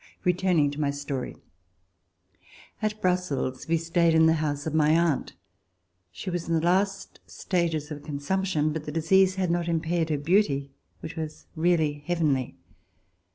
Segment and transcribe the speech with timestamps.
[0.23, 1.35] Returning to my story.
[2.81, 5.33] At Brussels we stayed in the house of my aunt.
[6.11, 10.17] She was in the last stages of consumption, but the disease had not impaired her
[10.17, 12.57] beauty, which was really heavenly.